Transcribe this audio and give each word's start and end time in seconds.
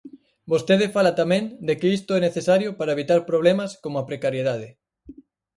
Vostede 0.51 0.87
fala 0.95 1.17
tamén 1.21 1.43
de 1.67 1.73
que 1.79 1.87
isto 1.97 2.11
é 2.17 2.19
necesario 2.27 2.69
para 2.77 2.93
evitar 2.95 3.19
problemas 3.31 3.71
como 3.83 3.95
a 3.97 4.07
precariedade. 4.09 4.69